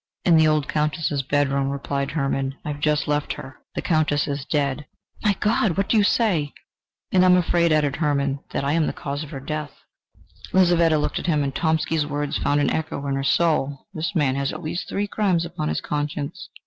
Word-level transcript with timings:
"In 0.25 0.35
the 0.35 0.47
old 0.47 0.67
Countess's 0.67 1.21
bedroom," 1.21 1.69
replied 1.69 2.09
Hermann: 2.09 2.55
"I 2.65 2.69
have 2.71 2.81
just 2.81 3.07
left 3.07 3.33
her. 3.33 3.57
The 3.75 3.83
Countess 3.83 4.27
is 4.27 4.45
dead." 4.45 4.87
"My 5.21 5.33
God! 5.39 5.77
What 5.77 5.89
do 5.89 5.95
you 5.95 6.03
say?" 6.03 6.53
"And 7.11 7.21
I 7.23 7.27
am 7.27 7.37
afraid," 7.37 7.71
added 7.71 7.97
Hermann, 7.97 8.39
"that 8.49 8.63
I 8.63 8.71
am 8.73 8.87
the 8.87 8.93
cause 8.93 9.23
of 9.23 9.29
her 9.29 9.39
death." 9.39 9.73
Lizaveta 10.53 10.97
looked 10.97 11.19
at 11.19 11.27
him, 11.27 11.43
and 11.43 11.53
Tomsky's 11.53 12.07
words 12.07 12.39
found 12.39 12.59
an 12.59 12.71
echo 12.71 13.05
in 13.05 13.13
her 13.13 13.23
soul: 13.23 13.85
"This 13.93 14.15
man 14.15 14.33
has 14.37 14.51
at 14.51 14.63
least 14.63 14.89
three 14.89 15.05
crimes 15.05 15.45
upon 15.45 15.69
his 15.69 15.81
conscience!" 15.81 16.49